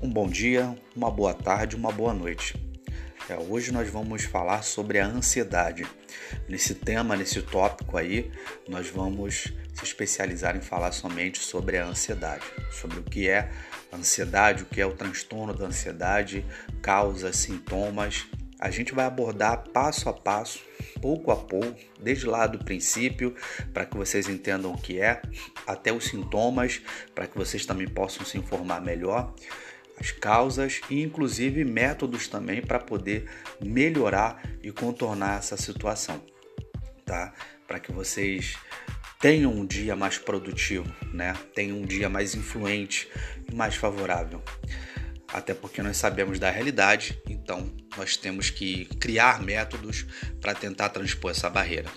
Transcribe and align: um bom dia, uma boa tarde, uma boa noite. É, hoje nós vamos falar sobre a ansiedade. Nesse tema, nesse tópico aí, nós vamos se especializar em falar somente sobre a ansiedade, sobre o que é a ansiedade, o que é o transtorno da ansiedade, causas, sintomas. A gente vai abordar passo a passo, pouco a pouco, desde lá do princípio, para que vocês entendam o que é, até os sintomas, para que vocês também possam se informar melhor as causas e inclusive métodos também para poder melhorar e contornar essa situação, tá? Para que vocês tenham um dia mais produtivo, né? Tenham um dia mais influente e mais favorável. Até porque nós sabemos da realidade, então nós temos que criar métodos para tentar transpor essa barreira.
um 0.00 0.08
bom 0.08 0.28
dia, 0.28 0.76
uma 0.94 1.10
boa 1.10 1.34
tarde, 1.34 1.74
uma 1.74 1.90
boa 1.90 2.14
noite. 2.14 2.54
É, 3.28 3.36
hoje 3.36 3.72
nós 3.72 3.90
vamos 3.90 4.22
falar 4.22 4.62
sobre 4.62 4.98
a 4.98 5.06
ansiedade. 5.06 5.84
Nesse 6.48 6.74
tema, 6.74 7.16
nesse 7.16 7.42
tópico 7.42 7.96
aí, 7.96 8.30
nós 8.68 8.88
vamos 8.88 9.52
se 9.74 9.84
especializar 9.84 10.56
em 10.56 10.60
falar 10.60 10.92
somente 10.92 11.40
sobre 11.40 11.78
a 11.78 11.84
ansiedade, 11.84 12.44
sobre 12.70 13.00
o 13.00 13.02
que 13.02 13.28
é 13.28 13.50
a 13.90 13.96
ansiedade, 13.96 14.62
o 14.62 14.66
que 14.66 14.80
é 14.80 14.86
o 14.86 14.92
transtorno 14.92 15.52
da 15.52 15.66
ansiedade, 15.66 16.44
causas, 16.80 17.36
sintomas. 17.36 18.26
A 18.60 18.70
gente 18.70 18.94
vai 18.94 19.04
abordar 19.04 19.64
passo 19.72 20.08
a 20.08 20.12
passo, 20.12 20.60
pouco 21.02 21.30
a 21.30 21.36
pouco, 21.36 21.78
desde 22.00 22.26
lá 22.26 22.46
do 22.46 22.64
princípio, 22.64 23.34
para 23.74 23.84
que 23.84 23.96
vocês 23.96 24.28
entendam 24.28 24.72
o 24.72 24.78
que 24.78 25.00
é, 25.00 25.20
até 25.66 25.92
os 25.92 26.04
sintomas, 26.04 26.80
para 27.14 27.26
que 27.26 27.36
vocês 27.36 27.66
também 27.66 27.86
possam 27.86 28.24
se 28.24 28.38
informar 28.38 28.80
melhor 28.80 29.34
as 29.98 30.10
causas 30.12 30.80
e 30.88 31.02
inclusive 31.02 31.64
métodos 31.64 32.28
também 32.28 32.62
para 32.62 32.78
poder 32.78 33.28
melhorar 33.60 34.42
e 34.62 34.70
contornar 34.70 35.38
essa 35.38 35.56
situação, 35.56 36.22
tá? 37.04 37.32
Para 37.66 37.80
que 37.80 37.92
vocês 37.92 38.56
tenham 39.20 39.52
um 39.52 39.66
dia 39.66 39.96
mais 39.96 40.18
produtivo, 40.18 40.90
né? 41.12 41.34
Tenham 41.54 41.78
um 41.78 41.84
dia 41.84 42.08
mais 42.08 42.34
influente 42.34 43.08
e 43.50 43.54
mais 43.54 43.74
favorável. 43.74 44.42
Até 45.32 45.52
porque 45.52 45.82
nós 45.82 45.96
sabemos 45.96 46.38
da 46.38 46.50
realidade, 46.50 47.20
então 47.28 47.70
nós 47.96 48.16
temos 48.16 48.48
que 48.48 48.86
criar 48.98 49.42
métodos 49.42 50.06
para 50.40 50.54
tentar 50.54 50.88
transpor 50.88 51.32
essa 51.32 51.50
barreira. 51.50 51.90